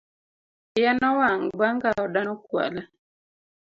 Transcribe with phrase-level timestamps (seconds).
[0.79, 2.81] Iya nowang' bang' ka oda nokwale